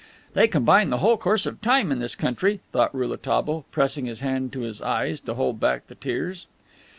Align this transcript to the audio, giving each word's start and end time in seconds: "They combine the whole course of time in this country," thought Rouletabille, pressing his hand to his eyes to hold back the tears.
"They 0.33 0.47
combine 0.47 0.89
the 0.89 0.97
whole 0.97 1.15
course 1.15 1.45
of 1.45 1.61
time 1.61 1.91
in 1.91 1.99
this 1.99 2.15
country," 2.15 2.61
thought 2.71 2.91
Rouletabille, 2.95 3.65
pressing 3.71 4.07
his 4.07 4.21
hand 4.21 4.51
to 4.53 4.61
his 4.61 4.81
eyes 4.81 5.21
to 5.21 5.35
hold 5.35 5.59
back 5.59 5.85
the 5.85 5.93
tears. 5.93 6.47